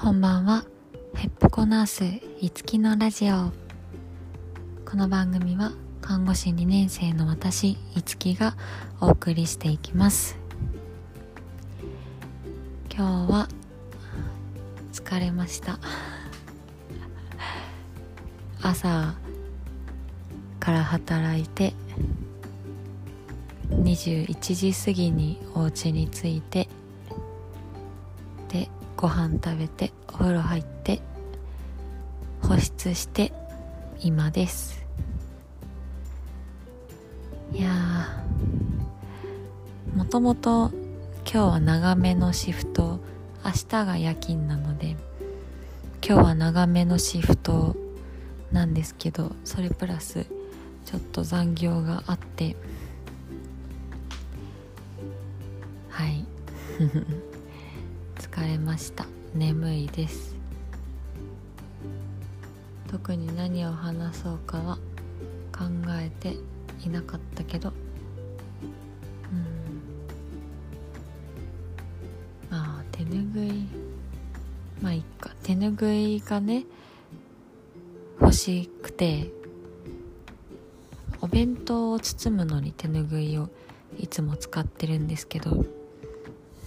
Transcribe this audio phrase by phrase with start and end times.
[0.00, 0.64] こんばんは。
[1.16, 2.04] ヘッポコナース
[2.40, 3.50] いつきのラジオ。
[4.88, 8.56] この番組は看護師2年生の私いつきが
[9.00, 10.38] お送りしていきます。
[12.96, 13.48] 今日は
[14.92, 15.80] 疲れました。
[18.62, 19.16] 朝
[20.60, 21.74] から働いて
[23.70, 26.68] 21時過ぎにお家に着いて
[29.00, 31.00] ご飯食べてお風呂入って
[32.42, 33.32] 保湿して
[34.00, 34.84] 今です。
[37.52, 37.70] いや
[39.94, 40.72] もともと
[41.24, 42.98] 今日は長めのシフト
[43.44, 44.96] 明日が夜勤なので
[46.04, 47.76] 今日は長めのシフト
[48.50, 50.26] なんですけどそれプラス
[50.84, 52.56] ちょっと残業があって。
[55.88, 56.24] はい。
[58.18, 59.06] 疲れました。
[59.34, 60.36] 眠いです。
[62.90, 64.76] 特に何を話そうかは
[65.52, 65.64] 考
[66.00, 66.36] えて
[66.84, 67.70] いなかったけど。
[67.70, 67.72] う
[69.34, 69.36] ん。
[72.50, 73.68] まあ手ぬぐい。
[74.82, 75.30] まあいっか。
[75.44, 76.64] 手ぬぐいがね
[78.20, 79.30] 欲しくて。
[81.20, 83.48] お弁当を包むのに手ぬぐいを
[83.98, 85.77] いつも使ってるんですけど。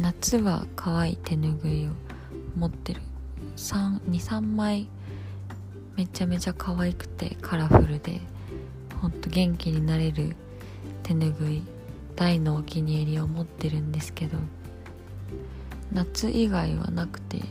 [0.00, 1.90] 夏は可愛い手ぬぐいを
[2.56, 3.00] 持ってる。
[3.56, 4.88] 23枚。
[5.96, 8.20] めちゃめちゃ可愛くてカラフルで。
[9.02, 10.36] ほんと元気になれる
[11.02, 11.62] 手ぬぐい。
[12.14, 14.38] 大のお気に入りを持ってるんですけど。
[15.92, 17.42] 夏以外はなくて。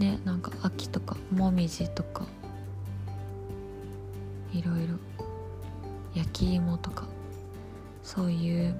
[0.00, 2.26] ねなんか秋とかもみじとか。
[4.52, 4.94] いろいろ。
[6.16, 7.06] 焼き芋とか。
[8.02, 8.74] そういう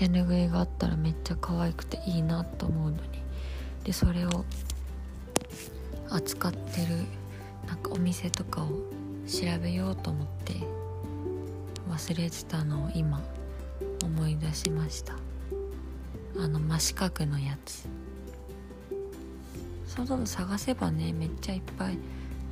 [0.00, 3.02] 手ぬぐいがあったらめっちゃ可愛くていいなと思うのに。
[3.84, 4.46] でそれを
[6.08, 7.04] 扱ってる
[7.68, 8.68] なんかお店とかを
[9.26, 10.54] 調べようと思って
[11.90, 13.20] 忘れてたのを今
[14.02, 15.16] 思い出しました。
[16.38, 17.86] あの真四角のやつ。
[19.86, 21.98] そうそう探せばねめっちゃいっぱい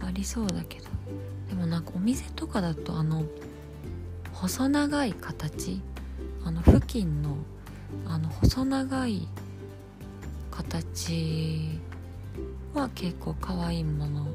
[0.02, 0.88] ありそうだけど。
[1.48, 3.24] でもなんかお店とかだとあの
[4.34, 5.80] 細長い形
[6.48, 7.36] あの付近の
[8.06, 9.28] あの細長い
[10.50, 11.78] 形
[12.72, 14.26] は結構可愛いもの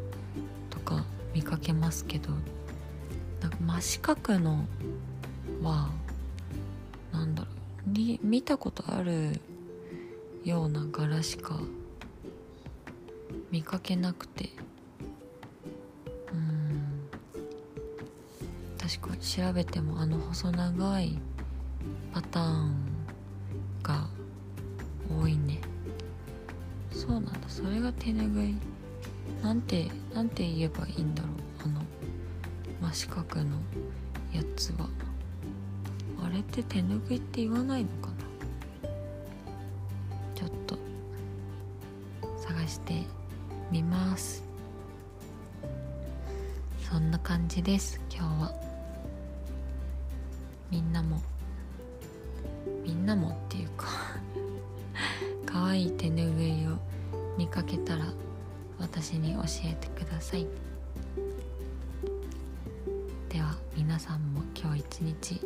[0.69, 2.29] とか見かけますけど
[3.41, 4.67] なんか真四角の
[5.63, 5.89] は
[7.11, 7.49] なんだろ
[7.87, 9.41] うに見たことある
[10.43, 11.59] ような柄しか
[13.49, 14.49] 見かけなくて。
[16.31, 17.09] うん。
[18.77, 21.17] 確かに調べてもあの細長い
[22.13, 22.75] パターン
[23.81, 24.07] が
[25.09, 25.59] 多いね。
[26.91, 27.31] そうなんだ。
[27.47, 28.55] それが手ぬぐい。
[29.41, 31.31] なんてなんて言えばいいんだろう。
[31.65, 31.81] あの
[32.81, 33.57] 真四角の
[34.31, 34.87] やつは。
[36.23, 38.13] あれって手ぬぐいって言わないのかな？
[40.35, 40.77] ちょっと
[42.37, 43.03] 探して
[43.71, 44.43] みます。
[46.89, 48.53] そんな感じです今日は。
[50.69, 51.21] みんなも。
[53.13, 53.87] みんなもっていうか
[55.45, 56.79] 可愛い手ぬぐいを
[57.37, 58.11] 見かけたら
[58.79, 60.47] 私に教えてください。
[63.29, 65.41] では皆さんも今日一日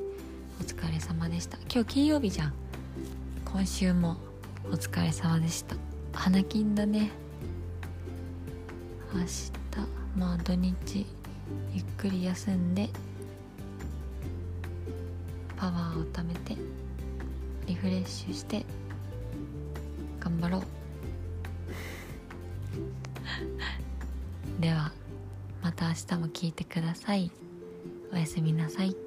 [0.62, 1.58] お疲れ様でした。
[1.70, 2.54] 今日金曜日じゃん。
[3.44, 4.16] 今週も
[4.66, 5.76] お疲れ様でした。
[6.14, 7.12] 花金だね。
[9.14, 9.52] 明日
[10.16, 11.06] まあ土日
[11.74, 12.90] ゆっくり休んで
[15.58, 16.56] パワーを貯めて
[17.68, 18.66] リフレッシュして
[20.20, 20.62] 頑張ろう。
[24.62, 24.92] では
[25.62, 27.30] また明日も聞いてください。
[28.12, 29.07] おやすみなさい。